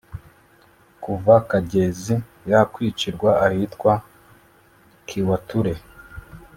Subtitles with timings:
[1.03, 2.15] Kuva Kagezi
[2.51, 3.93] yakwicirwa ahitwa
[5.07, 5.73] Kiwatule